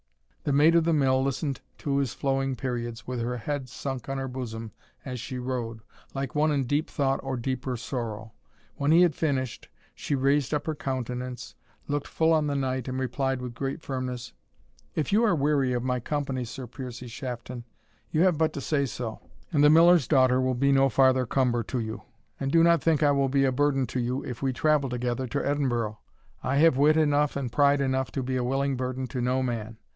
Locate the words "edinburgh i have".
25.47-26.77